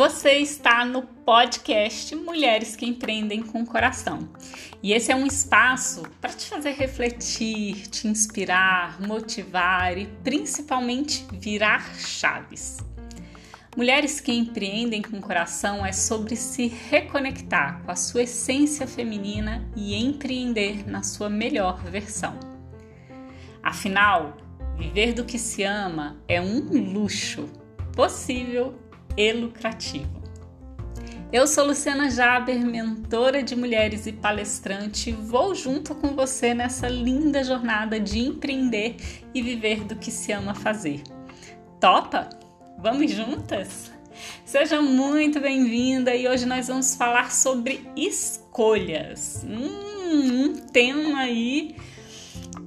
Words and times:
Você 0.00 0.38
está 0.38 0.82
no 0.82 1.02
podcast 1.02 2.16
Mulheres 2.16 2.74
que 2.74 2.86
Empreendem 2.86 3.42
com 3.42 3.66
Coração. 3.66 4.30
E 4.82 4.94
esse 4.94 5.12
é 5.12 5.14
um 5.14 5.26
espaço 5.26 6.04
para 6.18 6.32
te 6.32 6.48
fazer 6.48 6.70
refletir, 6.70 7.86
te 7.86 8.08
inspirar, 8.08 8.98
motivar 8.98 9.98
e 9.98 10.06
principalmente 10.24 11.26
virar 11.34 11.94
chaves. 11.98 12.78
Mulheres 13.76 14.20
que 14.20 14.32
Empreendem 14.32 15.02
com 15.02 15.20
Coração 15.20 15.84
é 15.84 15.92
sobre 15.92 16.34
se 16.34 16.66
reconectar 16.66 17.82
com 17.82 17.90
a 17.90 17.96
sua 17.96 18.22
essência 18.22 18.86
feminina 18.86 19.70
e 19.76 19.94
empreender 19.94 20.88
na 20.88 21.02
sua 21.02 21.28
melhor 21.28 21.84
versão. 21.84 22.40
Afinal, 23.62 24.34
viver 24.78 25.12
do 25.12 25.26
que 25.26 25.38
se 25.38 25.62
ama 25.62 26.16
é 26.26 26.40
um 26.40 26.90
luxo 26.90 27.50
possível 27.94 28.88
e 29.16 29.32
lucrativo. 29.32 30.20
Eu 31.32 31.46
sou 31.46 31.64
Luciana 31.64 32.10
Jaber, 32.10 32.58
mentora 32.66 33.40
de 33.40 33.54
mulheres 33.54 34.04
e 34.06 34.12
palestrante, 34.12 35.12
vou 35.12 35.54
junto 35.54 35.94
com 35.94 36.08
você 36.08 36.52
nessa 36.52 36.88
linda 36.88 37.44
jornada 37.44 38.00
de 38.00 38.18
empreender 38.18 38.96
e 39.32 39.40
viver 39.40 39.84
do 39.84 39.94
que 39.94 40.10
se 40.10 40.32
ama 40.32 40.56
fazer. 40.56 41.02
Topa? 41.80 42.28
Vamos 42.78 43.12
juntas? 43.12 43.92
Seja 44.44 44.82
muito 44.82 45.38
bem-vinda 45.38 46.14
e 46.16 46.26
hoje 46.26 46.46
nós 46.46 46.66
vamos 46.66 46.96
falar 46.96 47.30
sobre 47.30 47.88
escolhas. 47.96 49.46
Hum, 49.48 50.46
um 50.46 50.54
tema 50.54 51.20
aí 51.20 51.76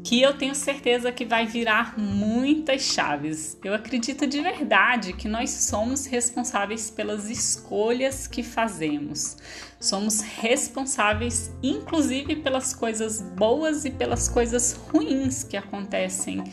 que 0.04 0.22
eu 0.22 0.34
tenho 0.34 0.54
certeza 0.54 1.14
que 1.14 1.24
vai 1.24 1.48
virar 1.48 1.98
muitas 1.98 2.82
chaves. 2.82 3.58
Eu 3.64 3.74
acredito 3.74 4.28
de 4.28 4.42
verdade 4.42 5.14
que 5.14 5.30
nós 5.30 5.50
somos 5.50 6.06
responsáveis 6.06 6.92
pelas 6.92 7.30
escolhas 7.30 8.28
que 8.28 8.44
fazemos. 8.44 9.38
Somos 9.80 10.20
responsáveis, 10.20 11.52
inclusive, 11.64 12.36
pelas 12.36 12.74
coisas 12.74 13.22
boas 13.22 13.86
e 13.86 13.92
pelas 13.92 14.28
coisas 14.28 14.74
ruins 14.74 15.44
que 15.44 15.56
acontecem 15.56 16.44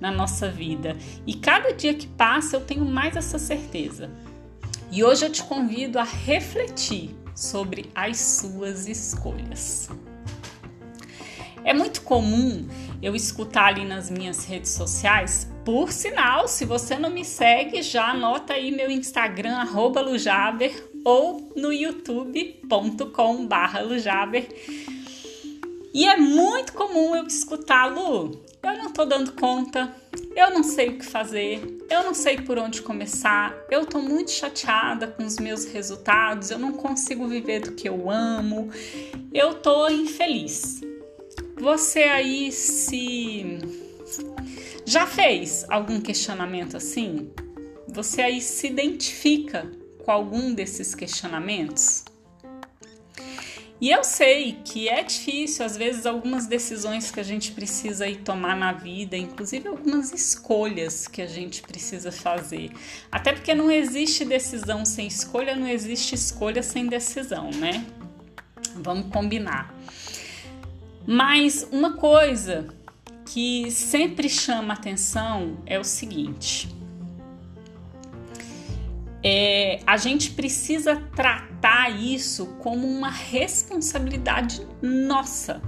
na 0.00 0.10
nossa 0.10 0.48
vida. 0.50 0.96
E 1.26 1.34
cada 1.34 1.72
dia 1.72 1.92
que 1.92 2.06
passa 2.06 2.56
eu 2.56 2.60
tenho 2.62 2.86
mais 2.86 3.16
essa 3.16 3.38
certeza. 3.38 4.10
E 4.90 5.04
hoje 5.04 5.26
eu 5.26 5.30
te 5.30 5.44
convido 5.44 5.98
a 5.98 6.04
refletir 6.04 7.14
sobre 7.34 7.90
as 7.94 8.18
suas 8.18 8.86
escolhas. 8.86 9.90
É 11.64 11.72
muito 11.72 12.02
comum 12.02 12.68
eu 13.02 13.14
escutar 13.14 13.66
ali 13.66 13.84
nas 13.84 14.10
minhas 14.10 14.44
redes 14.44 14.70
sociais. 14.70 15.50
Por 15.64 15.92
sinal, 15.92 16.46
se 16.48 16.64
você 16.64 16.96
não 16.96 17.10
me 17.10 17.24
segue, 17.24 17.82
já 17.82 18.10
anota 18.10 18.54
aí 18.54 18.70
meu 18.70 18.90
Instagram, 18.90 19.64
Lujaber, 20.04 20.90
ou 21.04 21.52
no 21.56 21.72
youtube.com 21.72 23.48
Lujaber. 23.84 24.48
E 25.92 26.06
é 26.06 26.16
muito 26.16 26.72
comum 26.72 27.14
eu 27.14 27.24
escutar, 27.24 27.86
Lu, 27.86 28.42
eu 28.62 28.76
não 28.76 28.90
tô 28.90 29.04
dando 29.04 29.32
conta, 29.32 29.94
eu 30.34 30.50
não 30.50 30.64
sei 30.64 30.88
o 30.88 30.98
que 30.98 31.04
fazer, 31.04 31.86
eu 31.88 32.02
não 32.02 32.12
sei 32.12 32.40
por 32.40 32.58
onde 32.58 32.82
começar, 32.82 33.54
eu 33.70 33.86
tô 33.86 34.00
muito 34.00 34.32
chateada 34.32 35.06
com 35.06 35.24
os 35.24 35.38
meus 35.38 35.66
resultados, 35.66 36.50
eu 36.50 36.58
não 36.58 36.72
consigo 36.72 37.28
viver 37.28 37.60
do 37.60 37.72
que 37.72 37.88
eu 37.88 38.10
amo, 38.10 38.70
eu 39.32 39.54
tô 39.54 39.88
infeliz. 39.88 40.80
Você 41.64 42.02
aí 42.02 42.52
se 42.52 43.58
já 44.84 45.06
fez 45.06 45.64
algum 45.70 45.98
questionamento 45.98 46.76
assim? 46.76 47.30
Você 47.88 48.20
aí 48.20 48.38
se 48.42 48.66
identifica 48.66 49.72
com 50.04 50.10
algum 50.10 50.52
desses 50.52 50.94
questionamentos? 50.94 52.04
E 53.80 53.90
eu 53.90 54.04
sei 54.04 54.58
que 54.62 54.90
é 54.90 55.02
difícil, 55.02 55.64
às 55.64 55.74
vezes, 55.74 56.04
algumas 56.04 56.46
decisões 56.46 57.10
que 57.10 57.18
a 57.18 57.22
gente 57.24 57.52
precisa 57.52 58.06
ir 58.06 58.16
tomar 58.16 58.54
na 58.54 58.74
vida, 58.74 59.16
inclusive 59.16 59.66
algumas 59.66 60.12
escolhas 60.12 61.08
que 61.08 61.22
a 61.22 61.26
gente 61.26 61.62
precisa 61.62 62.12
fazer. 62.12 62.72
Até 63.10 63.32
porque 63.32 63.54
não 63.54 63.70
existe 63.70 64.22
decisão 64.22 64.84
sem 64.84 65.06
escolha, 65.06 65.56
não 65.56 65.66
existe 65.66 66.14
escolha 66.14 66.62
sem 66.62 66.88
decisão, 66.88 67.50
né? 67.52 67.86
Vamos 68.76 69.10
combinar. 69.10 69.74
Mas 71.06 71.68
uma 71.70 71.94
coisa 71.94 72.68
que 73.26 73.70
sempre 73.70 74.28
chama 74.28 74.74
atenção 74.74 75.58
é 75.66 75.78
o 75.78 75.84
seguinte: 75.84 76.74
é, 79.22 79.80
a 79.86 79.96
gente 79.96 80.32
precisa 80.32 80.96
tratar 81.16 81.90
isso 81.90 82.46
como 82.58 82.86
uma 82.86 83.10
responsabilidade 83.10 84.66
nossa. 84.82 85.62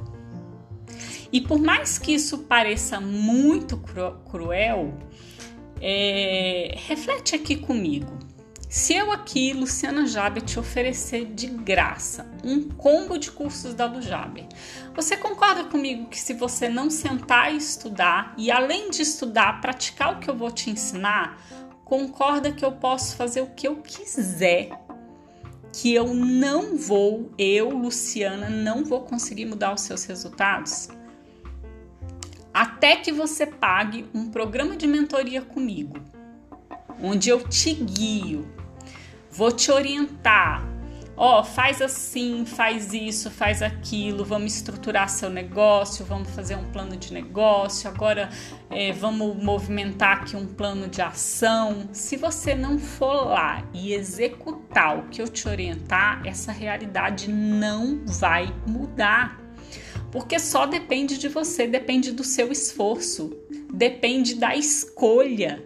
E 1.33 1.41
por 1.41 1.59
mais 1.59 1.99
que 1.99 2.15
isso 2.15 2.39
pareça 2.41 3.01
muito 3.01 3.79
cru 3.79 4.13
cruel, 4.31 4.95
é, 5.81 6.75
reflete 6.77 7.35
aqui 7.35 7.57
comigo. 7.57 8.26
Se 8.77 8.93
eu 8.93 9.11
aqui, 9.11 9.55
Luciana 9.55 10.07
Jaber, 10.07 10.43
te 10.43 10.61
oferecer 10.61 11.25
de 11.33 11.47
graça 11.47 12.31
um 12.45 12.69
combo 12.69 13.17
de 13.17 13.31
cursos 13.31 13.73
da 13.73 13.87
Lujaber, 13.87 14.45
você 14.95 15.17
concorda 15.17 15.65
comigo 15.65 16.11
que 16.11 16.21
se 16.21 16.35
você 16.35 16.69
não 16.69 16.91
sentar 16.91 17.55
e 17.55 17.57
estudar 17.57 18.35
e 18.37 18.51
além 18.51 18.91
de 18.91 19.01
estudar, 19.01 19.63
praticar 19.63 20.15
o 20.15 20.21
que 20.21 20.29
eu 20.29 20.37
vou 20.37 20.51
te 20.51 20.69
ensinar, 20.69 21.41
concorda 21.87 22.53
que 22.53 22.63
eu 22.63 22.71
posso 22.71 23.17
fazer 23.17 23.41
o 23.41 23.47
que 23.47 23.67
eu 23.67 23.77
quiser, 23.77 24.79
que 25.73 25.95
eu 25.95 26.13
não 26.13 26.77
vou, 26.77 27.33
eu, 27.39 27.71
Luciana, 27.71 28.51
não 28.51 28.85
vou 28.85 29.01
conseguir 29.01 29.47
mudar 29.47 29.73
os 29.73 29.81
seus 29.81 30.05
resultados? 30.05 30.91
Até 32.53 32.97
que 32.97 33.11
você 33.11 33.47
pague 33.47 34.05
um 34.13 34.31
programa 34.31 34.77
de 34.77 34.87
mentoria 34.87 35.41
comigo, 35.41 35.97
onde 37.03 37.31
eu 37.31 37.43
te 37.49 37.73
guio, 37.73 38.55
vou 39.37 39.53
te 39.53 39.71
orientar. 39.71 40.67
Ó, 41.19 41.41
oh, 41.41 41.45
faz 41.45 41.81
assim, 41.81 42.45
faz 42.45 42.93
isso, 42.93 43.31
faz 43.31 43.63
aquilo, 43.63 44.23
vamos 44.23 44.55
estruturar 44.55 45.09
seu 45.09 45.31
negócio, 45.31 46.05
vamos 46.05 46.29
fazer 46.31 46.57
um 46.57 46.65
plano 46.71 46.95
de 46.95 47.11
negócio, 47.11 47.89
agora 47.89 48.29
é, 48.69 48.93
vamos 48.93 49.35
movimentar 49.43 50.19
aqui 50.19 50.37
um 50.37 50.47
plano 50.47 50.89
de 50.89 51.01
ação. 51.01 51.89
Se 51.91 52.19
você 52.19 52.55
não 52.55 52.79
for 52.79 53.29
lá 53.29 53.67
e 53.73 53.95
executar 53.95 54.99
o 54.99 55.09
que 55.09 55.23
eu 55.23 55.29
te 55.29 55.49
orientar, 55.49 56.21
essa 56.27 56.53
realidade 56.53 57.33
não 57.33 58.03
vai 58.05 58.55
mudar. 58.67 59.41
Porque 60.13 60.39
só 60.39 60.67
depende 60.67 61.17
de 61.17 61.29
você, 61.29 61.67
depende 61.67 62.13
do 62.13 62.25
seu 62.25 62.53
esforço, 62.53 63.35
depende 63.73 64.35
da 64.35 64.55
escolha 64.55 65.65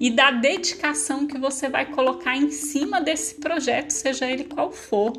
e 0.00 0.10
da 0.10 0.30
dedicação 0.30 1.26
que 1.26 1.38
você 1.38 1.68
vai 1.68 1.86
colocar 1.86 2.36
em 2.36 2.50
cima 2.50 3.00
desse 3.00 3.36
projeto, 3.36 3.90
seja 3.90 4.30
ele 4.30 4.44
qual 4.44 4.70
for. 4.70 5.12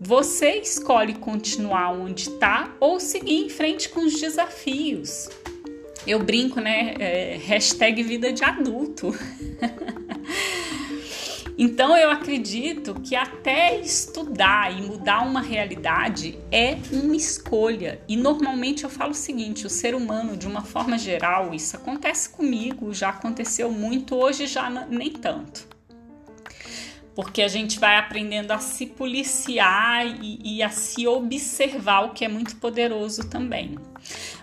Você 0.00 0.56
escolhe 0.56 1.14
continuar 1.14 1.92
onde 1.92 2.28
está 2.28 2.74
ou 2.80 2.98
seguir 2.98 3.44
em 3.44 3.48
frente 3.48 3.88
com 3.88 4.00
os 4.00 4.20
desafios. 4.20 5.28
Eu 6.04 6.18
brinco, 6.18 6.60
né? 6.60 6.94
É, 6.98 7.36
hashtag 7.36 8.02
vida 8.02 8.32
de 8.32 8.42
adulto. 8.42 9.14
Então 11.64 11.96
eu 11.96 12.10
acredito 12.10 12.92
que 13.00 13.14
até 13.14 13.78
estudar 13.78 14.76
e 14.76 14.82
mudar 14.82 15.20
uma 15.20 15.40
realidade 15.40 16.36
é 16.50 16.76
uma 16.90 17.14
escolha. 17.14 18.02
E 18.08 18.16
normalmente 18.16 18.82
eu 18.82 18.90
falo 18.90 19.12
o 19.12 19.14
seguinte: 19.14 19.64
o 19.64 19.70
ser 19.70 19.94
humano, 19.94 20.36
de 20.36 20.48
uma 20.48 20.62
forma 20.62 20.98
geral, 20.98 21.54
isso 21.54 21.76
acontece 21.76 22.30
comigo, 22.30 22.92
já 22.92 23.10
aconteceu 23.10 23.70
muito, 23.70 24.16
hoje 24.16 24.48
já 24.48 24.68
nem 24.68 25.12
tanto. 25.12 25.68
Porque 27.14 27.40
a 27.40 27.48
gente 27.48 27.78
vai 27.78 27.96
aprendendo 27.96 28.50
a 28.50 28.58
se 28.58 28.86
policiar 28.86 30.04
e, 30.04 30.40
e 30.42 30.62
a 30.64 30.68
se 30.68 31.06
observar, 31.06 32.06
o 32.06 32.12
que 32.12 32.24
é 32.24 32.28
muito 32.28 32.56
poderoso 32.56 33.28
também. 33.28 33.78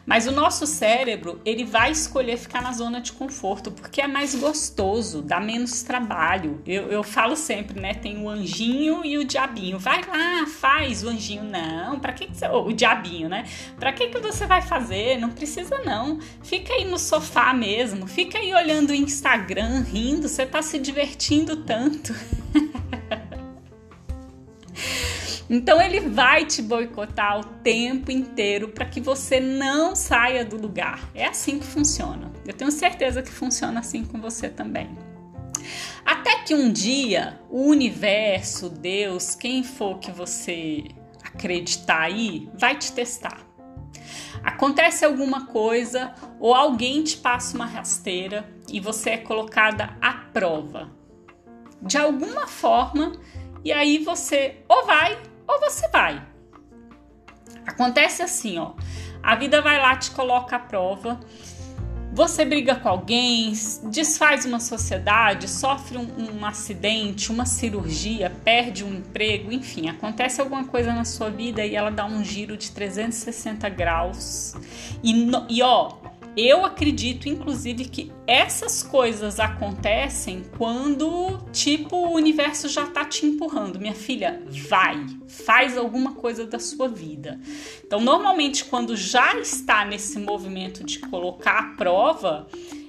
Mas 0.05 0.27
o 0.27 0.31
nosso 0.31 0.65
cérebro, 0.65 1.39
ele 1.45 1.63
vai 1.63 1.91
escolher 1.91 2.37
ficar 2.37 2.61
na 2.61 2.71
zona 2.71 2.99
de 2.99 3.11
conforto 3.11 3.71
porque 3.71 4.01
é 4.01 4.07
mais 4.07 4.33
gostoso, 4.33 5.21
dá 5.21 5.39
menos 5.39 5.83
trabalho. 5.83 6.61
Eu, 6.65 6.87
eu 6.87 7.03
falo 7.03 7.35
sempre, 7.35 7.79
né? 7.79 7.93
Tem 7.93 8.17
o 8.17 8.29
anjinho 8.29 9.05
e 9.05 9.17
o 9.17 9.23
diabinho. 9.23 9.77
Vai 9.77 10.01
lá, 10.01 10.47
faz 10.47 11.03
o 11.03 11.09
anjinho. 11.09 11.43
Não, 11.43 11.99
para 11.99 12.13
que, 12.13 12.27
que 12.27 12.35
você. 12.35 12.47
O 12.47 12.71
diabinho, 12.71 13.29
né? 13.29 13.45
Para 13.79 13.93
que, 13.93 14.07
que 14.07 14.19
você 14.19 14.45
vai 14.45 14.61
fazer? 14.61 15.17
Não 15.17 15.29
precisa, 15.29 15.77
não. 15.79 16.19
Fica 16.43 16.73
aí 16.73 16.85
no 16.85 16.97
sofá 16.97 17.53
mesmo, 17.53 18.07
fica 18.07 18.37
aí 18.39 18.53
olhando 18.53 18.89
o 18.89 18.95
Instagram, 18.95 19.81
rindo, 19.81 20.27
você 20.27 20.45
tá 20.45 20.61
se 20.61 20.79
divertindo 20.79 21.57
tanto. 21.57 22.13
Então 25.49 25.81
ele 25.81 25.99
vai 26.01 26.45
te 26.45 26.61
boicotar 26.61 27.39
o 27.39 27.43
tempo 27.43 28.11
inteiro 28.11 28.67
para 28.67 28.85
que 28.85 29.01
você 29.01 29.39
não 29.39 29.95
saia 29.95 30.45
do 30.45 30.57
lugar. 30.57 31.09
É 31.15 31.25
assim 31.25 31.57
que 31.57 31.65
funciona. 31.65 32.31
Eu 32.45 32.53
tenho 32.53 32.71
certeza 32.71 33.23
que 33.23 33.31
funciona 33.31 33.79
assim 33.79 34.05
com 34.05 34.21
você 34.21 34.47
também. 34.47 34.95
Até 36.05 36.43
que 36.43 36.53
um 36.53 36.71
dia 36.71 37.39
o 37.49 37.63
universo, 37.63 38.69
Deus, 38.69 39.33
quem 39.33 39.63
for 39.63 39.97
que 39.99 40.11
você 40.11 40.83
acreditar 41.23 42.01
aí, 42.01 42.49
vai 42.53 42.77
te 42.77 42.91
testar. 42.91 43.39
Acontece 44.43 45.03
alguma 45.03 45.47
coisa 45.47 46.13
ou 46.39 46.53
alguém 46.53 47.03
te 47.03 47.17
passa 47.17 47.55
uma 47.55 47.65
rasteira 47.65 48.49
e 48.71 48.79
você 48.79 49.11
é 49.11 49.17
colocada 49.17 49.97
à 50.01 50.13
prova 50.13 50.89
de 51.81 51.97
alguma 51.97 52.47
forma 52.47 53.13
e 53.63 53.71
aí 53.71 53.97
você 54.03 54.57
ou 54.67 54.85
vai 54.85 55.17
ou 55.49 55.59
você 55.59 55.87
vai. 55.87 56.23
Acontece 57.65 58.21
assim, 58.21 58.59
ó. 58.59 58.73
A 59.21 59.35
vida 59.35 59.61
vai 59.61 59.79
lá, 59.79 59.95
te 59.97 60.11
coloca 60.11 60.55
à 60.55 60.59
prova. 60.59 61.19
Você 62.11 62.43
briga 62.43 62.75
com 62.75 62.89
alguém, 62.89 63.53
desfaz 63.83 64.43
uma 64.43 64.59
sociedade, 64.59 65.47
sofre 65.47 65.97
um, 65.97 66.39
um, 66.39 66.45
acidente, 66.45 67.31
uma 67.31 67.45
cirurgia, 67.45 68.31
perde 68.43 68.83
um 68.83 68.95
emprego, 68.95 69.51
enfim, 69.51 69.89
acontece 69.89 70.41
alguma 70.41 70.65
coisa 70.65 70.91
na 70.91 71.05
sua 71.05 71.29
vida 71.29 71.63
e 71.63 71.75
ela 71.75 71.91
dá 71.91 72.05
um 72.05 72.23
giro 72.23 72.57
de 72.57 72.71
360 72.71 73.69
graus. 73.69 74.55
E, 75.03 75.29
e 75.49 75.61
ó, 75.61 75.93
eu 76.47 76.65
acredito, 76.65 77.27
inclusive, 77.27 77.85
que 77.85 78.11
essas 78.27 78.83
coisas 78.83 79.39
acontecem 79.39 80.43
quando, 80.57 81.39
tipo, 81.51 81.95
o 81.95 82.13
universo 82.13 82.67
já 82.69 82.85
tá 82.85 83.03
te 83.03 83.25
empurrando. 83.25 83.79
Minha 83.79 83.95
filha, 83.95 84.43
vai, 84.69 85.05
faz 85.27 85.77
alguma 85.77 86.13
coisa 86.13 86.45
da 86.45 86.59
sua 86.59 86.87
vida. 86.87 87.39
Então, 87.85 87.99
normalmente, 87.99 88.65
quando 88.65 88.95
já 88.95 89.37
está 89.39 89.83
nesse 89.85 90.19
movimento 90.19 90.83
de 90.83 90.99
colocar 90.99 91.59
a 91.59 91.75
prova, 91.75 92.47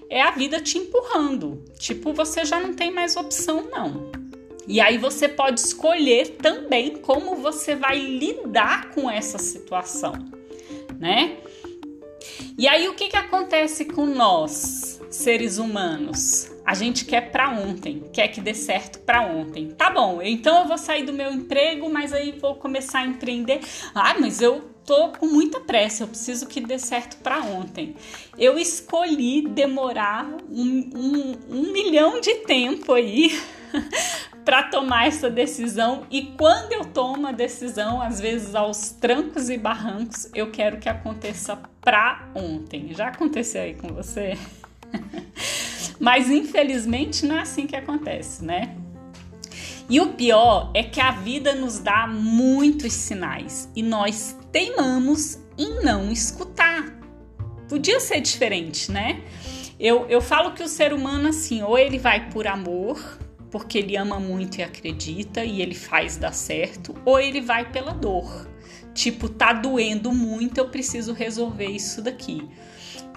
é 0.08 0.20
a 0.20 0.31
vida 0.32 0.61
te 0.61 0.76
empurrando. 0.76 1.64
Tipo, 1.79 2.12
você 2.12 2.44
já 2.44 2.61
não 2.61 2.75
tem 2.75 2.91
mais 2.91 3.17
opção, 3.17 3.69
não. 3.70 4.11
E 4.67 4.81
aí 4.81 4.99
você 4.99 5.29
pode 5.29 5.61
escolher 5.61 6.37
também 6.37 6.97
como 6.97 7.37
você 7.37 7.75
vai 7.75 7.99
lidar 7.99 8.91
com 8.91 9.11
essa 9.11 9.38
situação, 9.38 10.12
né? 10.99 11.38
E 12.56 12.69
aí 12.69 12.88
o 12.88 12.94
que, 12.94 13.08
que 13.08 13.16
acontece 13.16 13.87
com 13.87 14.06
nós, 14.06 15.00
seres 15.10 15.58
humanos? 15.58 16.50
A 16.64 16.75
gente 16.75 17.04
quer 17.04 17.31
para 17.32 17.50
ontem, 17.50 18.04
quer 18.12 18.28
que 18.28 18.40
dê 18.40 18.54
certo 18.54 19.00
para 19.00 19.22
ontem. 19.22 19.70
Tá 19.70 19.90
bom, 19.90 20.20
então 20.22 20.60
eu 20.60 20.69
vou 20.69 20.78
sair 20.78 21.04
do 21.04 21.12
meu 21.12 21.32
emprego, 21.32 21.90
mas 21.90 22.12
aí 22.12 22.32
vou 22.32 22.54
começar 22.54 23.00
a 23.00 23.06
empreender. 23.06 23.60
Ah, 23.94 24.14
mas 24.20 24.40
eu 24.40 24.70
tô 24.84 25.08
com 25.10 25.26
muita 25.26 25.60
pressa, 25.60 26.04
eu 26.04 26.08
preciso 26.08 26.46
que 26.46 26.60
dê 26.60 26.78
certo 26.78 27.16
para 27.19 27.40
ontem. 27.40 27.94
Eu 28.38 28.58
escolhi 28.58 29.48
demorar 29.48 30.26
um, 30.50 30.90
um, 30.94 31.37
um 31.48 31.72
milhão 31.72 32.20
de 32.20 32.34
tempo 32.37 32.92
aí 32.92 33.40
para 34.44 34.64
tomar 34.64 35.06
essa 35.06 35.31
decisão 35.31 36.06
e 36.10 36.22
quando 36.37 36.72
eu 36.72 36.84
tomo 36.84 37.26
a 37.26 37.32
decisão, 37.32 38.00
às 38.00 38.20
vezes 38.20 38.54
aos 38.54 38.90
trancos 38.90 39.50
e 39.50 39.58
barrancos, 39.58 40.28
eu 40.34 40.50
quero 40.50 40.78
que 40.78 40.88
aconteça 40.88 41.60
para 41.81 42.28
ontem. 42.34 42.92
Já 42.94 43.08
aconteceu 43.08 43.62
aí 43.62 43.75
com 43.75 43.88
você? 43.88 44.37
Mas 46.00 46.31
infelizmente 46.31 47.26
não 47.26 47.37
é 47.37 47.42
assim 47.42 47.66
que 47.66 47.76
acontece, 47.76 48.44
né? 48.44 48.76
E 49.88 50.00
o 50.00 50.12
pior 50.12 50.70
é 50.72 50.84
que 50.84 51.00
a 51.00 51.10
vida 51.10 51.54
nos 51.54 51.81
dá 51.81 52.06
muitos 52.06 52.92
sinais 52.92 53.69
e 53.75 53.82
nós 53.82 54.38
teimamos 54.52 55.38
em 55.58 55.84
não 55.84 56.10
escutar. 56.12 56.96
Podia 57.69 58.00
ser 58.00 58.20
diferente, 58.20 58.90
né? 58.90 59.20
Eu, 59.78 60.06
eu 60.08 60.20
falo 60.20 60.52
que 60.52 60.62
o 60.62 60.69
ser 60.69 60.92
humano, 60.92 61.28
assim, 61.28 61.62
ou 61.62 61.78
ele 61.78 61.98
vai 61.98 62.31
por 62.31 62.46
amor, 62.46 63.19
porque 63.50 63.79
ele 63.79 63.97
ama 63.97 64.20
muito 64.20 64.58
e 64.58 64.62
acredita 64.62 65.44
e 65.44 65.61
ele 65.61 65.75
faz 65.75 66.17
dar 66.17 66.32
certo, 66.32 66.94
ou 67.05 67.19
ele 67.19 67.41
vai 67.41 67.70
pela 67.70 67.93
dor. 67.93 68.49
Tipo, 68.94 69.29
tá 69.29 69.52
doendo 69.52 70.12
muito, 70.12 70.58
eu 70.58 70.69
preciso 70.69 71.12
resolver 71.12 71.67
isso 71.67 72.02
daqui. 72.02 72.49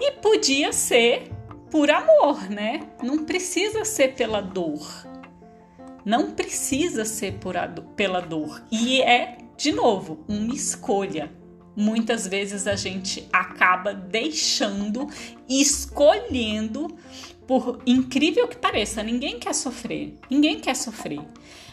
E 0.00 0.12
podia 0.12 0.72
ser 0.72 1.30
por 1.70 1.90
amor, 1.90 2.48
né? 2.50 2.88
Não 3.02 3.24
precisa 3.24 3.84
ser 3.84 4.14
pela 4.14 4.40
dor. 4.40 4.86
Não 6.04 6.32
precisa 6.32 7.04
ser 7.04 7.34
por 7.38 7.54
do, 7.68 7.82
pela 7.82 8.20
dor. 8.20 8.62
E 8.70 9.00
é, 9.02 9.38
de 9.56 9.72
novo, 9.72 10.24
uma 10.28 10.54
escolha. 10.54 11.32
Muitas 11.76 12.28
vezes 12.28 12.68
a 12.68 12.76
gente 12.76 13.26
acaba 13.32 13.92
deixando, 13.92 15.08
escolhendo 15.48 16.96
por 17.46 17.80
incrível 17.86 18.48
que 18.48 18.56
pareça, 18.56 19.02
ninguém 19.02 19.38
quer 19.38 19.54
sofrer, 19.54 20.18
ninguém 20.30 20.58
quer 20.60 20.74
sofrer. 20.74 21.20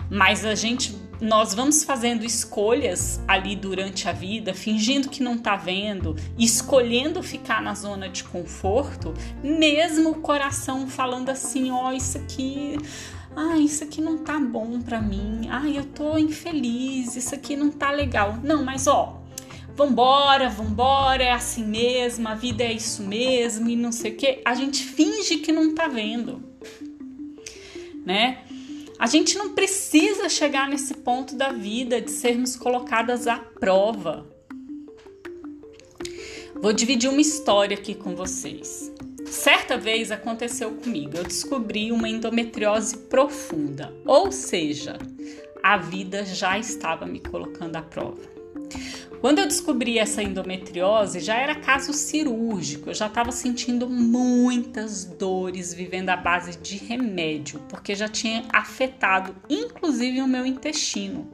Mas 0.10 0.44
a 0.44 0.56
gente, 0.56 0.94
nós 1.22 1.54
vamos 1.54 1.86
fazendo 1.86 2.26
escolhas 2.26 3.22
ali 3.26 3.56
durante 3.56 4.10
a 4.10 4.12
vida, 4.12 4.54
fingindo 4.54 5.08
que 5.08 5.24
não 5.24 5.38
tá 5.38 5.56
vendo, 5.56 6.18
escolhendo 6.38 7.24
ficar 7.24 7.62
na 7.62 7.74
zona 7.74 8.10
de 8.10 8.26
conforto, 8.26 9.14
mesmo 9.42 10.10
o 10.10 10.16
coração 10.16 10.88
falando 10.88 11.30
assim, 11.30 11.72
ó, 11.72 11.88
oh, 11.88 11.94
isso 11.94 12.18
aqui, 12.18 12.78
ah, 13.34 13.58
isso 13.58 13.86
aqui 13.86 14.02
não 14.02 14.18
tá 14.18 14.38
bom 14.38 14.82
para 14.82 15.00
mim. 15.00 15.48
Ah, 15.50 15.70
eu 15.70 15.86
tô 15.86 16.18
infeliz, 16.18 17.16
isso 17.16 17.34
aqui 17.34 17.56
não 17.56 17.72
tá 17.72 17.90
legal. 17.90 18.38
Não, 18.44 18.66
mas 18.66 18.88
ó, 18.88 19.21
vambora, 19.82 20.48
vambora, 20.48 21.24
é 21.24 21.32
assim 21.32 21.66
mesmo, 21.66 22.28
a 22.28 22.36
vida 22.36 22.64
é 22.64 22.72
isso 22.72 23.02
mesmo 23.02 23.68
e 23.68 23.76
não 23.76 23.92
sei 23.92 24.12
o 24.12 24.16
que, 24.16 24.40
a 24.46 24.54
gente 24.54 24.84
finge 24.84 25.38
que 25.38 25.52
não 25.52 25.74
tá 25.74 25.88
vendo, 25.88 26.44
né? 28.06 28.44
A 29.00 29.08
gente 29.08 29.36
não 29.36 29.56
precisa 29.56 30.30
chegar 30.30 30.70
nesse 30.70 30.94
ponto 30.94 31.36
da 31.36 31.52
vida 31.52 32.00
de 32.00 32.12
sermos 32.12 32.56
colocadas 32.56 33.26
à 33.26 33.38
prova. 33.38 34.28
Vou 36.62 36.72
dividir 36.72 37.10
uma 37.10 37.20
história 37.22 37.76
aqui 37.76 37.96
com 37.96 38.16
vocês. 38.16 38.92
Certa 39.26 39.78
vez 39.78 40.12
aconteceu 40.12 40.76
comigo, 40.76 41.18
eu 41.18 41.24
descobri 41.24 41.92
uma 41.92 42.08
endometriose 42.08 42.96
profunda, 42.96 43.92
ou 44.06 44.32
seja, 44.32 45.00
a 45.64 45.78
vida 45.78 46.24
já 46.24 46.60
estava 46.60 47.08
me 47.08 47.20
colocando 47.20 47.78
à 47.78 47.82
prova. 47.82 48.30
Quando 49.22 49.38
eu 49.38 49.46
descobri 49.46 50.00
essa 50.00 50.24
endometriose, 50.24 51.20
já 51.20 51.36
era 51.36 51.54
caso 51.54 51.94
cirúrgico, 51.94 52.90
eu 52.90 52.94
já 52.96 53.06
estava 53.06 53.32
sentindo 53.32 53.88
muitas 53.88 55.06
dores, 55.06 55.72
vivendo 55.76 56.10
à 56.10 56.18
base 56.18 56.58
de 56.58 56.78
remédio, 56.78 57.60
porque 57.70 57.94
já 57.94 58.08
tinha 58.08 58.44
afetado 58.52 59.36
inclusive 59.48 60.22
o 60.22 60.28
meu 60.28 60.44
intestino. 60.44 61.32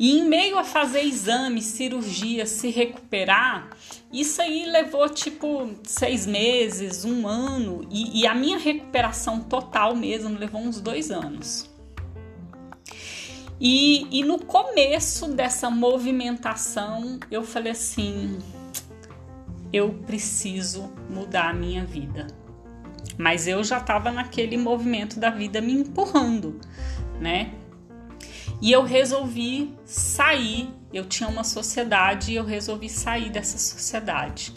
E 0.00 0.18
em 0.18 0.24
meio 0.28 0.58
a 0.58 0.64
fazer 0.64 1.02
exames, 1.02 1.66
cirurgia, 1.66 2.46
se 2.46 2.68
recuperar, 2.68 3.70
isso 4.12 4.42
aí 4.42 4.66
levou 4.66 5.08
tipo 5.08 5.70
seis 5.84 6.26
meses, 6.26 7.04
um 7.04 7.28
ano, 7.28 7.86
e, 7.92 8.22
e 8.22 8.26
a 8.26 8.34
minha 8.34 8.58
recuperação 8.58 9.38
total 9.40 9.94
mesmo 9.94 10.36
levou 10.36 10.62
uns 10.62 10.80
dois 10.80 11.12
anos. 11.12 11.77
E, 13.60 14.06
e 14.10 14.24
no 14.24 14.38
começo 14.38 15.28
dessa 15.28 15.70
movimentação, 15.70 17.18
eu 17.30 17.42
falei 17.42 17.72
assim: 17.72 18.38
eu 19.72 19.94
preciso 20.06 20.90
mudar 21.10 21.50
a 21.50 21.54
minha 21.54 21.84
vida. 21.84 22.26
Mas 23.16 23.48
eu 23.48 23.64
já 23.64 23.78
estava 23.78 24.12
naquele 24.12 24.56
movimento 24.56 25.18
da 25.18 25.30
vida 25.30 25.60
me 25.60 25.72
empurrando, 25.72 26.60
né? 27.20 27.52
E 28.60 28.72
eu 28.72 28.82
resolvi 28.82 29.74
sair. 29.84 30.70
Eu 30.92 31.04
tinha 31.04 31.28
uma 31.28 31.44
sociedade 31.44 32.32
e 32.32 32.36
eu 32.36 32.44
resolvi 32.44 32.88
sair 32.88 33.30
dessa 33.30 33.58
sociedade. 33.58 34.54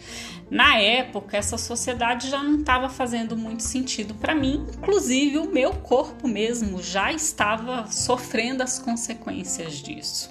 Na 0.49 0.77
época, 0.77 1.37
essa 1.37 1.57
sociedade 1.57 2.29
já 2.29 2.43
não 2.43 2.59
estava 2.59 2.89
fazendo 2.89 3.37
muito 3.37 3.63
sentido 3.63 4.13
para 4.13 4.35
mim, 4.35 4.65
inclusive 4.77 5.37
o 5.37 5.49
meu 5.49 5.71
corpo 5.73 6.27
mesmo 6.27 6.83
já 6.83 7.11
estava 7.11 7.87
sofrendo 7.87 8.61
as 8.61 8.77
consequências 8.77 9.75
disso. 9.75 10.29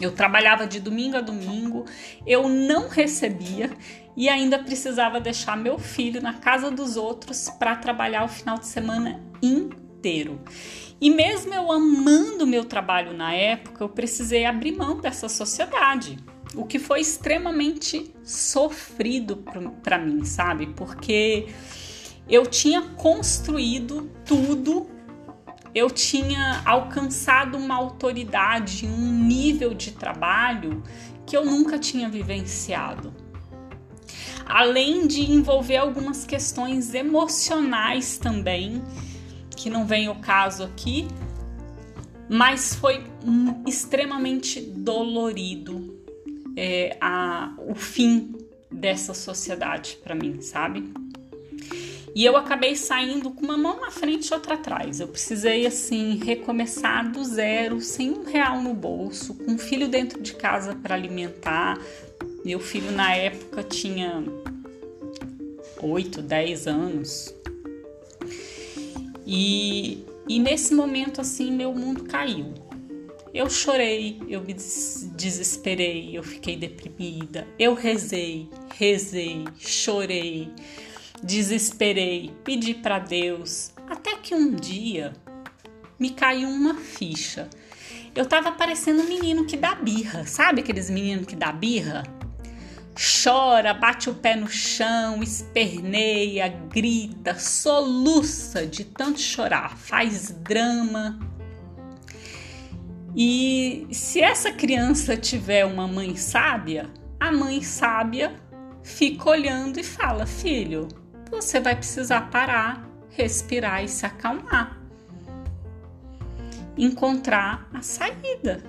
Eu 0.00 0.12
trabalhava 0.12 0.66
de 0.66 0.80
domingo 0.80 1.16
a 1.16 1.20
domingo, 1.20 1.86
eu 2.26 2.48
não 2.48 2.88
recebia 2.88 3.70
e 4.16 4.28
ainda 4.28 4.58
precisava 4.58 5.20
deixar 5.20 5.56
meu 5.56 5.78
filho 5.78 6.20
na 6.20 6.34
casa 6.34 6.70
dos 6.70 6.96
outros 6.96 7.48
para 7.58 7.76
trabalhar 7.76 8.24
o 8.24 8.28
final 8.28 8.58
de 8.58 8.66
semana 8.66 9.20
inteiro. 9.42 9.81
E 11.00 11.10
mesmo 11.10 11.52
eu 11.54 11.70
amando 11.72 12.46
meu 12.46 12.64
trabalho 12.64 13.12
na 13.12 13.34
época, 13.34 13.82
eu 13.82 13.88
precisei 13.88 14.44
abrir 14.44 14.72
mão 14.72 15.00
dessa 15.00 15.28
sociedade 15.28 16.16
o 16.54 16.64
que 16.64 16.78
foi 16.78 17.00
extremamente 17.00 18.12
sofrido 18.22 19.42
para 19.82 19.98
mim, 19.98 20.24
sabe? 20.24 20.66
Porque 20.66 21.48
eu 22.28 22.46
tinha 22.46 22.82
construído 22.82 24.10
tudo, 24.24 24.86
eu 25.74 25.90
tinha 25.90 26.62
alcançado 26.64 27.56
uma 27.56 27.74
autoridade, 27.74 28.86
um 28.86 29.24
nível 29.24 29.74
de 29.74 29.92
trabalho 29.92 30.82
que 31.26 31.36
eu 31.36 31.44
nunca 31.44 31.78
tinha 31.78 32.08
vivenciado. 32.08 33.14
além 34.44 35.06
de 35.06 35.30
envolver 35.30 35.76
algumas 35.76 36.26
questões 36.26 36.92
emocionais 36.92 38.18
também, 38.18 38.82
que 39.62 39.70
não 39.70 39.86
vem 39.86 40.08
o 40.08 40.16
caso 40.16 40.64
aqui, 40.64 41.06
mas 42.28 42.74
foi 42.74 43.04
um, 43.24 43.62
extremamente 43.64 44.60
dolorido 44.60 46.02
é, 46.56 46.96
a, 47.00 47.54
o 47.58 47.74
fim 47.74 48.34
dessa 48.68 49.14
sociedade 49.14 49.98
para 50.02 50.16
mim, 50.16 50.40
sabe? 50.40 50.92
E 52.12 52.24
eu 52.24 52.36
acabei 52.36 52.74
saindo 52.74 53.30
com 53.30 53.44
uma 53.44 53.56
mão 53.56 53.80
na 53.80 53.90
frente 53.90 54.28
e 54.28 54.34
outra 54.34 54.54
atrás. 54.54 54.98
Eu 54.98 55.06
precisei, 55.06 55.64
assim, 55.64 56.16
recomeçar 56.16 57.10
do 57.10 57.24
zero, 57.24 57.80
sem 57.80 58.10
um 58.10 58.24
real 58.24 58.60
no 58.60 58.74
bolso, 58.74 59.32
com 59.34 59.52
um 59.52 59.58
filho 59.58 59.88
dentro 59.88 60.20
de 60.20 60.34
casa 60.34 60.74
para 60.74 60.94
alimentar. 60.94 61.78
Meu 62.44 62.58
filho, 62.58 62.90
na 62.90 63.14
época, 63.14 63.62
tinha 63.62 64.22
8, 65.80 66.20
10 66.20 66.66
anos. 66.66 67.41
E, 69.34 70.04
e 70.28 70.38
nesse 70.38 70.74
momento, 70.74 71.20
assim, 71.20 71.50
meu 71.50 71.74
mundo 71.74 72.04
caiu. 72.04 72.52
Eu 73.32 73.48
chorei, 73.48 74.20
eu 74.28 74.42
me 74.42 74.52
desesperei, 74.52 76.10
eu 76.16 76.22
fiquei 76.22 76.54
deprimida. 76.54 77.48
Eu 77.58 77.72
rezei, 77.72 78.50
rezei, 78.76 79.44
chorei 79.58 80.52
desesperei, 81.22 82.32
pedi 82.42 82.74
para 82.74 82.98
Deus, 82.98 83.72
até 83.88 84.16
que 84.16 84.34
um 84.34 84.54
dia 84.54 85.12
me 85.98 86.10
caiu 86.10 86.48
uma 86.48 86.74
ficha. 86.74 87.48
Eu 88.14 88.26
tava 88.26 88.52
parecendo 88.52 89.02
um 89.02 89.08
menino 89.08 89.46
que 89.46 89.56
dá 89.56 89.74
birra, 89.74 90.26
sabe 90.26 90.60
aqueles 90.60 90.90
meninos 90.90 91.26
que 91.26 91.36
dá 91.36 91.52
birra? 91.52 92.02
Chora, 92.94 93.72
bate 93.72 94.10
o 94.10 94.14
pé 94.14 94.36
no 94.36 94.48
chão, 94.48 95.22
esperneia, 95.22 96.48
grita, 96.48 97.38
soluça 97.38 98.66
de 98.66 98.84
tanto 98.84 99.18
chorar, 99.18 99.76
faz 99.78 100.30
drama. 100.30 101.18
E 103.16 103.86
se 103.90 104.20
essa 104.20 104.52
criança 104.52 105.16
tiver 105.16 105.64
uma 105.64 105.88
mãe 105.88 106.16
sábia, 106.16 106.90
a 107.18 107.32
mãe 107.32 107.62
sábia 107.62 108.34
fica 108.82 109.30
olhando 109.30 109.78
e 109.78 109.82
fala: 109.84 110.26
Filho, 110.26 110.88
você 111.30 111.60
vai 111.60 111.74
precisar 111.74 112.30
parar, 112.30 112.86
respirar 113.10 113.82
e 113.82 113.88
se 113.88 114.04
acalmar. 114.04 114.78
Encontrar 116.76 117.68
a 117.72 117.80
saída. 117.80 118.62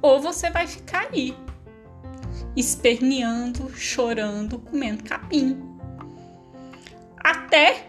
Ou 0.00 0.20
você 0.20 0.50
vai 0.50 0.66
ficar 0.66 1.08
aí, 1.12 1.36
esperneando, 2.56 3.70
chorando, 3.76 4.58
comendo 4.58 5.04
capim. 5.04 5.62
Até 7.16 7.88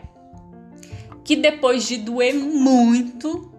que 1.23 1.35
depois 1.35 1.87
de 1.87 1.97
doer 1.97 2.35
muito, 2.35 3.51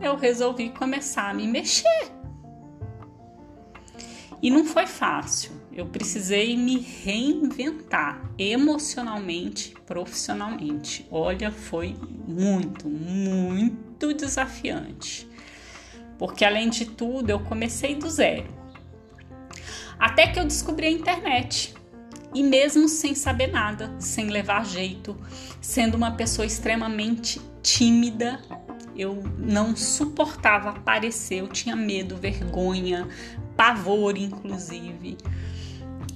eu 0.00 0.16
resolvi 0.16 0.70
começar 0.70 1.30
a 1.30 1.34
me 1.34 1.46
mexer. 1.46 2.12
E 4.42 4.50
não 4.50 4.64
foi 4.64 4.86
fácil. 4.86 5.52
Eu 5.72 5.86
precisei 5.86 6.56
me 6.56 6.78
reinventar 6.78 8.30
emocionalmente, 8.38 9.74
profissionalmente. 9.86 11.06
Olha, 11.10 11.50
foi 11.50 11.96
muito, 12.26 12.88
muito 12.88 14.14
desafiante. 14.14 15.28
Porque 16.18 16.44
além 16.44 16.70
de 16.70 16.86
tudo, 16.86 17.30
eu 17.30 17.40
comecei 17.40 17.94
do 17.94 18.08
zero. 18.08 18.55
Até 19.98 20.26
que 20.26 20.38
eu 20.38 20.44
descobri 20.44 20.86
a 20.86 20.90
internet. 20.90 21.74
E 22.34 22.42
mesmo 22.42 22.88
sem 22.88 23.14
saber 23.14 23.46
nada, 23.46 23.94
sem 23.98 24.28
levar 24.28 24.66
jeito, 24.66 25.16
sendo 25.60 25.96
uma 25.96 26.10
pessoa 26.10 26.44
extremamente 26.44 27.40
tímida, 27.62 28.40
eu 28.94 29.22
não 29.38 29.74
suportava 29.74 30.70
aparecer, 30.70 31.40
eu 31.40 31.48
tinha 31.48 31.74
medo, 31.74 32.16
vergonha, 32.16 33.08
pavor, 33.56 34.18
inclusive. 34.18 35.16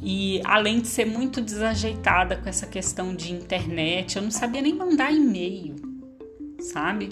E 0.03 0.41
além 0.45 0.81
de 0.81 0.89
ser 0.89 1.07
muito 1.07 1.41
desajeitada 1.41 2.37
com 2.37 2.49
essa 2.49 2.67
questão 2.67 3.15
de 3.15 3.33
internet, 3.33 4.17
eu 4.17 4.23
não 4.23 4.31
sabia 4.31 4.63
nem 4.63 4.75
mandar 4.75 5.13
e-mail, 5.13 5.77
sabe? 6.61 7.09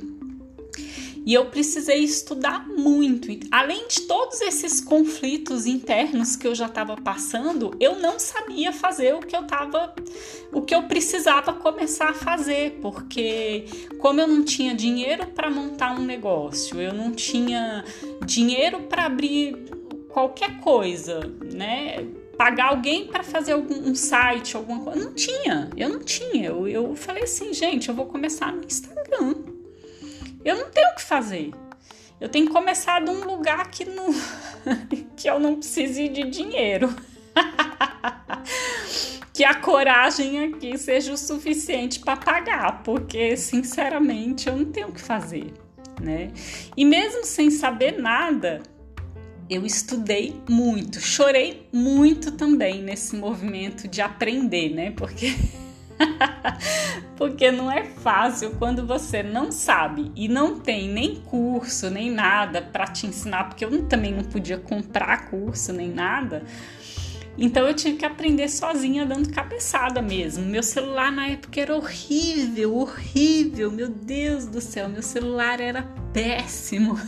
E 1.28 1.34
eu 1.34 1.44
precisei 1.44 1.98
estudar 1.98 2.66
muito. 2.66 3.28
Além 3.50 3.86
de 3.86 4.00
todos 4.06 4.40
esses 4.40 4.80
conflitos 4.80 5.66
internos 5.66 6.34
que 6.34 6.48
eu 6.48 6.54
já 6.54 6.64
estava 6.64 6.96
passando, 6.96 7.76
eu 7.78 7.98
não 7.98 8.18
sabia 8.18 8.72
fazer 8.72 9.14
o 9.14 9.20
que 9.20 9.36
eu 9.36 9.46
tava, 9.46 9.94
o 10.50 10.62
que 10.62 10.74
eu 10.74 10.84
precisava 10.84 11.52
começar 11.52 12.08
a 12.08 12.14
fazer, 12.14 12.78
porque 12.80 13.66
como 13.98 14.18
eu 14.22 14.26
não 14.26 14.42
tinha 14.42 14.74
dinheiro 14.74 15.26
para 15.26 15.50
montar 15.50 16.00
um 16.00 16.02
negócio, 16.02 16.80
eu 16.80 16.94
não 16.94 17.12
tinha 17.12 17.84
dinheiro 18.24 18.84
para 18.84 19.04
abrir 19.04 19.54
qualquer 20.08 20.60
coisa, 20.60 21.20
né? 21.52 22.06
Pagar 22.38 22.70
alguém 22.70 23.06
para 23.06 23.22
fazer 23.22 23.52
algum 23.52 23.90
um 23.90 23.94
site, 23.94 24.56
alguma 24.56 24.80
coisa. 24.80 25.04
Não 25.04 25.12
tinha, 25.12 25.68
eu 25.76 25.90
não 25.90 25.98
tinha. 25.98 26.46
Eu, 26.46 26.66
eu 26.66 26.96
falei 26.96 27.24
assim, 27.24 27.52
gente, 27.52 27.90
eu 27.90 27.94
vou 27.94 28.06
começar 28.06 28.50
no 28.50 28.64
Instagram. 28.64 29.57
Eu 30.44 30.56
não 30.56 30.70
tenho 30.70 30.90
o 30.90 30.94
que 30.94 31.02
fazer. 31.02 31.52
Eu 32.20 32.28
tenho 32.28 32.46
que 32.46 32.52
começar 32.52 33.02
de 33.04 33.10
um 33.10 33.24
lugar 33.24 33.70
que, 33.70 33.84
não, 33.84 34.08
que 35.16 35.28
eu 35.28 35.38
não 35.38 35.56
precise 35.56 36.08
de 36.08 36.24
dinheiro. 36.24 36.94
que 39.32 39.44
a 39.44 39.54
coragem 39.54 40.44
aqui 40.46 40.76
seja 40.76 41.12
o 41.12 41.16
suficiente 41.16 42.00
para 42.00 42.16
pagar, 42.16 42.82
porque 42.82 43.36
sinceramente 43.36 44.48
eu 44.48 44.56
não 44.56 44.64
tenho 44.64 44.88
o 44.88 44.92
que 44.92 45.00
fazer, 45.00 45.52
né? 46.00 46.32
E 46.76 46.84
mesmo 46.84 47.24
sem 47.24 47.48
saber 47.48 48.00
nada, 48.00 48.60
eu 49.48 49.64
estudei 49.64 50.42
muito, 50.48 51.00
chorei 51.00 51.68
muito 51.72 52.32
também 52.32 52.82
nesse 52.82 53.14
movimento 53.14 53.86
de 53.86 54.00
aprender, 54.00 54.70
né? 54.70 54.90
Porque 54.90 55.36
porque 57.16 57.50
não 57.50 57.70
é 57.70 57.84
fácil 57.84 58.56
quando 58.58 58.86
você 58.86 59.22
não 59.22 59.50
sabe 59.50 60.12
e 60.14 60.28
não 60.28 60.58
tem 60.58 60.88
nem 60.88 61.16
curso, 61.16 61.90
nem 61.90 62.10
nada 62.10 62.62
para 62.62 62.86
te 62.86 63.06
ensinar, 63.06 63.48
porque 63.48 63.64
eu 63.64 63.84
também 63.86 64.12
não 64.12 64.24
podia 64.24 64.58
comprar 64.58 65.28
curso 65.28 65.72
nem 65.72 65.88
nada. 65.88 66.44
Então 67.36 67.68
eu 67.68 67.74
tinha 67.74 67.96
que 67.96 68.04
aprender 68.04 68.48
sozinha 68.48 69.06
dando 69.06 69.32
cabeçada 69.32 70.02
mesmo. 70.02 70.44
Meu 70.44 70.62
celular 70.62 71.12
na 71.12 71.28
época 71.28 71.60
era 71.60 71.76
horrível, 71.76 72.76
horrível. 72.76 73.70
Meu 73.70 73.88
Deus 73.88 74.46
do 74.46 74.60
céu, 74.60 74.88
meu 74.88 75.02
celular 75.02 75.60
era 75.60 75.84
péssimo. 76.12 76.98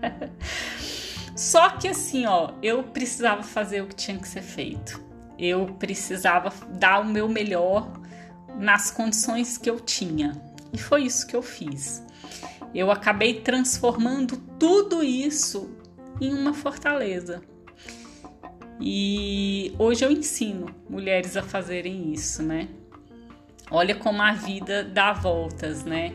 Só 1.34 1.70
que 1.70 1.88
assim, 1.88 2.24
ó, 2.26 2.52
eu 2.62 2.84
precisava 2.84 3.42
fazer 3.42 3.82
o 3.82 3.86
que 3.86 3.96
tinha 3.96 4.18
que 4.18 4.28
ser 4.28 4.42
feito. 4.42 5.07
Eu 5.38 5.66
precisava 5.78 6.52
dar 6.70 7.00
o 7.00 7.04
meu 7.04 7.28
melhor 7.28 7.90
nas 8.58 8.90
condições 8.90 9.56
que 9.56 9.70
eu 9.70 9.78
tinha. 9.78 10.32
E 10.72 10.78
foi 10.78 11.04
isso 11.04 11.26
que 11.26 11.36
eu 11.36 11.42
fiz. 11.42 12.02
Eu 12.74 12.90
acabei 12.90 13.40
transformando 13.40 14.36
tudo 14.58 15.02
isso 15.02 15.70
em 16.20 16.34
uma 16.34 16.52
fortaleza. 16.52 17.40
E 18.80 19.74
hoje 19.78 20.04
eu 20.04 20.10
ensino 20.10 20.74
mulheres 20.88 21.36
a 21.36 21.42
fazerem 21.42 22.12
isso, 22.12 22.42
né? 22.42 22.68
Olha 23.70 23.94
como 23.94 24.22
a 24.22 24.32
vida 24.32 24.84
dá 24.84 25.12
voltas, 25.12 25.84
né? 25.84 26.14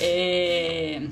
É 0.00 1.02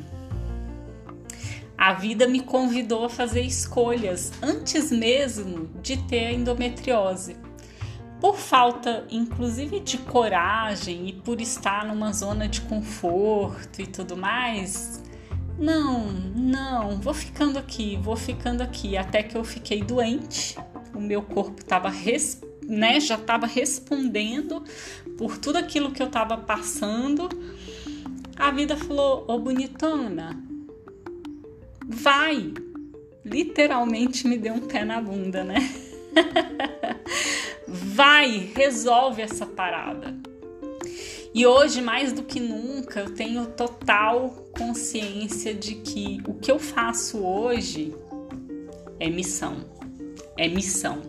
a 1.83 1.95
vida 1.95 2.29
me 2.29 2.39
convidou 2.39 3.07
a 3.07 3.09
fazer 3.09 3.41
escolhas 3.41 4.31
antes 4.41 4.93
mesmo 4.93 5.69
de 5.83 5.97
ter 5.97 6.27
a 6.27 6.33
endometriose. 6.33 7.37
Por 8.21 8.37
falta, 8.37 9.05
inclusive, 9.11 9.81
de 9.81 9.99
coragem 9.99 11.09
e 11.09 11.13
por 11.13 11.41
estar 11.41 11.85
numa 11.85 12.13
zona 12.13 12.47
de 12.47 12.61
conforto 12.61 13.83
e 13.83 13.87
tudo 13.89 14.17
mais, 14.17 15.03
não, 15.59 16.05
não, 16.37 17.01
vou 17.01 17.13
ficando 17.13 17.59
aqui, 17.59 17.99
vou 18.01 18.15
ficando 18.15 18.61
aqui, 18.61 18.97
até 18.97 19.21
que 19.25 19.37
eu 19.37 19.43
fiquei 19.43 19.83
doente. 19.83 20.57
O 20.95 21.01
meu 21.01 21.21
corpo 21.21 21.63
estava 21.63 21.93
né, 22.63 23.01
já 23.01 23.17
estava 23.17 23.45
respondendo 23.45 24.63
por 25.19 25.37
tudo 25.37 25.57
aquilo 25.57 25.91
que 25.91 26.01
eu 26.01 26.07
estava 26.07 26.37
passando. 26.37 27.29
A 28.37 28.53
vida 28.53 28.77
falou: 28.77 29.25
Ô 29.27 29.37
bonitona, 29.37 30.52
vai! 31.87 32.53
Literalmente 33.25 34.27
me 34.27 34.37
deu 34.37 34.55
um 34.55 34.67
pé 34.67 34.85
na 34.85 35.01
bunda, 35.01 35.45
né? 35.45 35.57
vai, 37.67 38.51
resolve 38.55 39.23
essa 39.23 39.47
parada. 39.47 40.15
E 41.35 41.47
hoje, 41.47 41.81
mais 41.81 42.13
do 42.13 42.23
que 42.23 42.39
nunca, 42.39 43.01
eu 43.01 43.15
tenho 43.15 43.47
total 43.47 44.31
consciência 44.57 45.55
de 45.55 45.77
que 45.77 46.21
o 46.27 46.35
que 46.35 46.51
eu 46.51 46.59
faço 46.59 47.25
hoje 47.25 47.95
é 49.01 49.09
missão. 49.09 49.65
É 50.37 50.49
missão. 50.49 51.01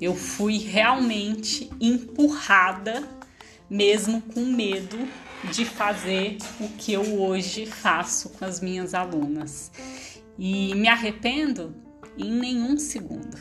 Eu 0.00 0.14
fui 0.14 0.58
realmente 0.58 1.70
empurrada, 1.80 3.02
mesmo 3.70 4.20
com 4.20 4.44
medo 4.44 4.98
de 5.44 5.64
fazer 5.64 6.38
o 6.60 6.68
que 6.70 6.92
eu 6.92 7.20
hoje 7.20 7.66
faço 7.66 8.30
com 8.30 8.44
as 8.44 8.60
minhas 8.60 8.94
alunas. 8.94 9.70
E 10.38 10.74
me 10.74 10.88
arrependo 10.88 11.74
em 12.16 12.30
nenhum 12.30 12.76
segundo. 12.76 13.36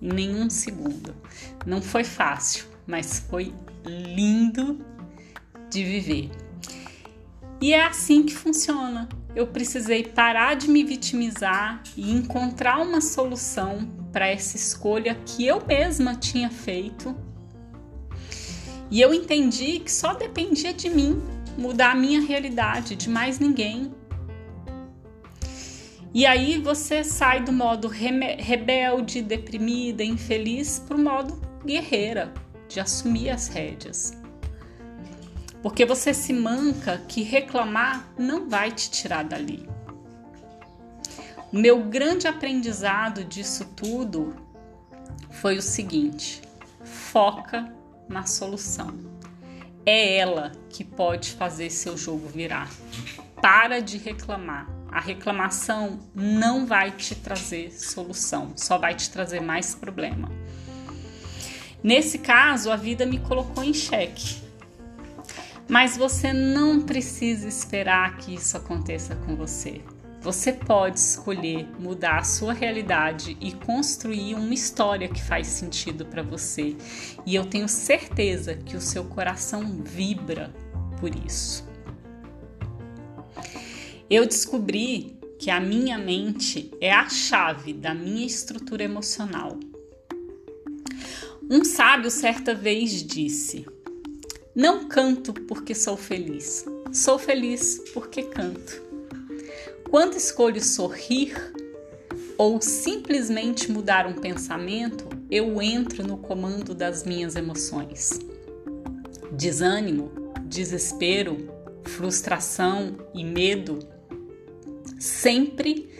Em 0.00 0.12
nenhum 0.12 0.48
segundo. 0.50 1.14
Não 1.66 1.82
foi 1.82 2.04
fácil, 2.04 2.66
mas 2.86 3.18
foi 3.18 3.54
lindo 3.84 4.84
de 5.70 5.84
viver. 5.84 6.30
E 7.60 7.72
é 7.72 7.84
assim 7.84 8.24
que 8.24 8.34
funciona. 8.34 9.08
Eu 9.34 9.46
precisei 9.46 10.02
parar 10.02 10.54
de 10.54 10.68
me 10.68 10.84
vitimizar 10.84 11.82
e 11.96 12.12
encontrar 12.12 12.78
uma 12.80 13.00
solução 13.00 13.88
para 14.12 14.26
essa 14.26 14.56
escolha 14.56 15.14
que 15.24 15.46
eu 15.46 15.64
mesma 15.64 16.14
tinha 16.14 16.50
feito. 16.50 17.16
E 18.92 19.00
eu 19.00 19.14
entendi 19.14 19.78
que 19.78 19.90
só 19.90 20.12
dependia 20.12 20.70
de 20.74 20.90
mim 20.90 21.18
mudar 21.56 21.92
a 21.92 21.94
minha 21.94 22.20
realidade, 22.20 22.94
de 22.94 23.08
mais 23.08 23.38
ninguém. 23.38 23.90
E 26.12 26.26
aí 26.26 26.58
você 26.58 27.02
sai 27.02 27.42
do 27.42 27.50
modo 27.50 27.88
rebelde, 27.88 29.22
deprimida, 29.22 30.04
infeliz 30.04 30.78
para 30.78 30.94
o 30.94 31.00
modo 31.00 31.40
guerreira, 31.64 32.34
de 32.68 32.80
assumir 32.80 33.30
as 33.30 33.48
rédeas. 33.48 34.12
Porque 35.62 35.86
você 35.86 36.12
se 36.12 36.34
manca 36.34 36.98
que 37.08 37.22
reclamar 37.22 38.12
não 38.18 38.46
vai 38.46 38.70
te 38.70 38.90
tirar 38.90 39.24
dali. 39.24 39.66
O 41.50 41.56
meu 41.56 41.82
grande 41.84 42.28
aprendizado 42.28 43.24
disso 43.24 43.64
tudo 43.74 44.36
foi 45.30 45.56
o 45.56 45.62
seguinte: 45.62 46.42
foca 46.84 47.80
na 48.08 48.26
solução. 48.26 48.94
É 49.84 50.16
ela 50.16 50.52
que 50.68 50.84
pode 50.84 51.32
fazer 51.32 51.70
seu 51.70 51.96
jogo 51.96 52.28
virar. 52.28 52.70
Para 53.40 53.80
de 53.80 53.98
reclamar. 53.98 54.68
A 54.90 55.00
reclamação 55.00 56.00
não 56.14 56.66
vai 56.66 56.90
te 56.90 57.14
trazer 57.14 57.72
solução, 57.72 58.52
só 58.56 58.76
vai 58.76 58.94
te 58.94 59.10
trazer 59.10 59.40
mais 59.40 59.74
problema. 59.74 60.30
Nesse 61.82 62.18
caso, 62.18 62.70
a 62.70 62.76
vida 62.76 63.04
me 63.06 63.18
colocou 63.18 63.64
em 63.64 63.72
xeque. 63.72 64.42
Mas 65.68 65.96
você 65.96 66.32
não 66.32 66.82
precisa 66.82 67.48
esperar 67.48 68.18
que 68.18 68.34
isso 68.34 68.56
aconteça 68.56 69.16
com 69.16 69.34
você. 69.34 69.80
Você 70.22 70.52
pode 70.52 71.00
escolher 71.00 71.66
mudar 71.80 72.18
a 72.18 72.22
sua 72.22 72.52
realidade 72.52 73.36
e 73.40 73.50
construir 73.50 74.36
uma 74.36 74.54
história 74.54 75.08
que 75.08 75.20
faz 75.20 75.48
sentido 75.48 76.06
para 76.06 76.22
você. 76.22 76.76
E 77.26 77.34
eu 77.34 77.44
tenho 77.44 77.68
certeza 77.68 78.54
que 78.54 78.76
o 78.76 78.80
seu 78.80 79.04
coração 79.04 79.82
vibra 79.82 80.54
por 81.00 81.12
isso. 81.26 81.68
Eu 84.08 84.24
descobri 84.24 85.18
que 85.40 85.50
a 85.50 85.58
minha 85.58 85.98
mente 85.98 86.70
é 86.80 86.92
a 86.92 87.08
chave 87.08 87.72
da 87.72 87.92
minha 87.92 88.24
estrutura 88.24 88.84
emocional. 88.84 89.58
Um 91.50 91.64
sábio 91.64 92.12
certa 92.12 92.54
vez 92.54 93.02
disse: 93.02 93.66
Não 94.54 94.88
canto 94.88 95.32
porque 95.32 95.74
sou 95.74 95.96
feliz, 95.96 96.64
sou 96.92 97.18
feliz 97.18 97.82
porque 97.92 98.22
canto. 98.22 98.91
Quando 99.92 100.16
escolho 100.16 100.64
sorrir 100.64 101.34
ou 102.38 102.62
simplesmente 102.62 103.70
mudar 103.70 104.06
um 104.06 104.14
pensamento, 104.14 105.06
eu 105.30 105.60
entro 105.60 106.02
no 106.02 106.16
comando 106.16 106.74
das 106.74 107.04
minhas 107.04 107.36
emoções. 107.36 108.18
Desânimo, 109.30 110.10
desespero, 110.46 111.46
frustração 111.84 112.96
e 113.12 113.22
medo 113.22 113.80
sempre 114.98 115.90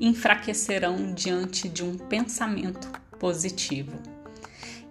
enfraquecerão 0.00 1.12
diante 1.12 1.68
de 1.68 1.82
um 1.82 1.98
pensamento 1.98 2.88
positivo. 3.18 3.98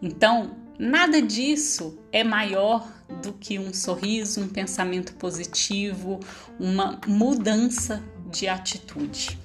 Então, 0.01 0.57
nada 0.77 1.21
disso 1.21 1.97
é 2.11 2.25
maior 2.25 2.85
do 3.23 3.31
que 3.31 3.57
um 3.57 3.73
sorriso, 3.73 4.41
um 4.41 4.49
pensamento 4.49 5.13
positivo, 5.13 6.19
uma 6.59 6.99
mudança 7.07 8.03
de 8.29 8.47
atitude. 8.47 9.37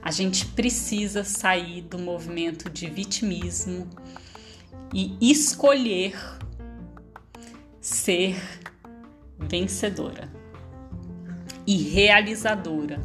A 0.00 0.10
gente 0.10 0.46
precisa 0.46 1.22
sair 1.22 1.82
do 1.82 1.98
movimento 1.98 2.68
de 2.68 2.88
vitimismo 2.90 3.88
e 4.92 5.16
escolher 5.20 6.18
ser 7.80 8.36
vencedora 9.38 10.30
e 11.66 11.76
realizadora 11.76 13.00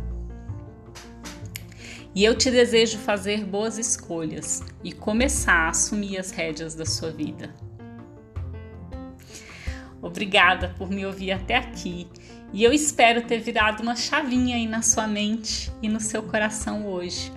e 2.18 2.26
eu 2.26 2.36
te 2.36 2.50
desejo 2.50 2.98
fazer 2.98 3.46
boas 3.46 3.78
escolhas 3.78 4.64
e 4.84 4.92
começar 4.92 5.54
a 5.54 5.70
assumir 5.70 6.18
as 6.18 6.32
rédeas 6.32 6.74
da 6.74 6.84
sua 6.84 7.12
vida. 7.12 7.54
Obrigada 10.08 10.74
por 10.78 10.90
me 10.90 11.06
ouvir 11.06 11.34
até 11.34 11.58
aqui 11.58 12.08
e 12.54 12.64
eu 12.64 12.72
espero 12.72 13.24
ter 13.24 13.40
virado 13.40 13.84
uma 13.84 13.96
chavinha 13.96 14.56
aí 14.56 14.66
na 14.66 14.82
sua 14.82 15.06
mente 15.06 15.70
e 15.82 15.90
no 15.90 16.00
seu 16.00 16.24
coração 16.24 16.88
hoje. 16.88 17.32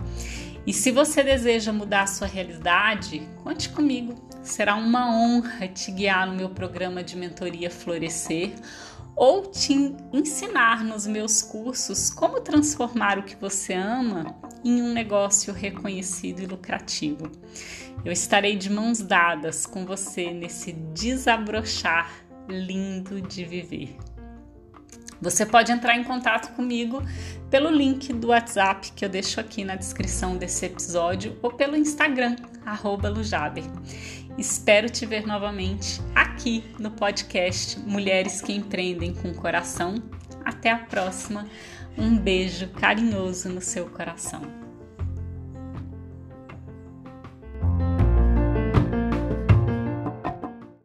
E 0.65 0.73
se 0.73 0.93
você 0.93 1.23
deseja 1.23 1.73
mudar 1.73 2.03
a 2.03 2.07
sua 2.07 2.29
realidade, 2.29 3.29
conte 3.43 3.71
comigo. 3.71 4.15
Será 4.41 4.77
uma 4.77 5.13
honra 5.13 5.67
te 5.67 5.91
guiar 5.91 6.29
no 6.29 6.35
meu 6.35 6.49
programa 6.51 7.03
de 7.03 7.17
mentoria 7.17 7.71
Florescer 7.71 8.53
ou 9.17 9.51
te 9.51 9.75
ensinar 10.13 10.85
nos 10.85 11.09
meus 11.09 11.43
cursos 11.43 12.09
como 12.09 12.41
transformar 12.41 13.19
o 13.19 13.25
que 13.25 13.35
você 13.35 13.75
ama 13.75 14.37
em 14.65 14.81
um 14.81 14.93
negócio 14.93 15.53
reconhecido 15.53 16.41
e 16.41 16.47
lucrativo. 16.47 17.31
Eu 18.05 18.13
estarei 18.13 18.57
de 18.57 18.71
mãos 18.71 19.01
dadas 19.01 19.67
com 19.67 19.85
você 19.85 20.31
nesse 20.31 20.73
desabrochar 20.73 22.30
lindo 22.51 23.21
de 23.21 23.45
viver. 23.45 23.97
Você 25.21 25.45
pode 25.45 25.71
entrar 25.71 25.97
em 25.97 26.05
contato 26.05 26.55
comigo 26.55 27.03
pelo 27.51 27.69
link 27.71 28.11
do 28.13 28.29
WhatsApp 28.29 28.93
que 28.93 29.05
eu 29.05 29.09
deixo 29.09 29.39
aqui 29.39 29.65
na 29.65 29.77
descrição 29.77 30.37
desse 30.37 30.65
episódio 30.65 31.39
ou 31.43 31.53
pelo 31.53 31.77
Instagram, 31.77 32.37
Lujaber. 33.11 33.65
Espero 34.39 34.89
te 34.89 35.05
ver 35.05 35.27
novamente 35.27 36.01
aqui 36.15 36.65
no 36.79 36.91
podcast 36.91 37.79
Mulheres 37.81 38.41
que 38.41 38.55
Empreendem 38.55 39.13
com 39.13 39.35
Coração. 39.35 39.97
Até 40.43 40.71
a 40.71 40.79
próxima. 40.79 41.47
Um 41.99 42.17
beijo 42.17 42.69
carinhoso 42.69 43.51
no 43.51 43.61
seu 43.61 43.87
coração. 43.91 44.60